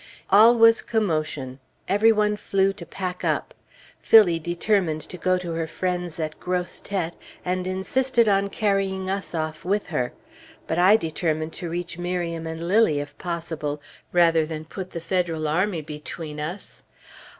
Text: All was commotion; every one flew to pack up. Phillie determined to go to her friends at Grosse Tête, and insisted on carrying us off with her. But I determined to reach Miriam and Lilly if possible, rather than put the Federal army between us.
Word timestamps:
All 0.31 0.57
was 0.57 0.81
commotion; 0.81 1.59
every 1.87 2.11
one 2.11 2.35
flew 2.35 2.73
to 2.73 2.87
pack 2.87 3.23
up. 3.23 3.53
Phillie 3.99 4.39
determined 4.39 5.01
to 5.03 5.15
go 5.15 5.37
to 5.37 5.51
her 5.51 5.67
friends 5.67 6.19
at 6.19 6.39
Grosse 6.39 6.81
Tête, 6.81 7.13
and 7.45 7.67
insisted 7.67 8.27
on 8.27 8.47
carrying 8.47 9.11
us 9.11 9.35
off 9.35 9.63
with 9.63 9.89
her. 9.89 10.11
But 10.65 10.79
I 10.79 10.97
determined 10.97 11.53
to 11.53 11.69
reach 11.69 11.99
Miriam 11.99 12.47
and 12.47 12.67
Lilly 12.67 12.99
if 12.99 13.15
possible, 13.19 13.79
rather 14.11 14.43
than 14.43 14.65
put 14.65 14.89
the 14.89 15.01
Federal 15.01 15.47
army 15.47 15.81
between 15.81 16.39
us. 16.39 16.81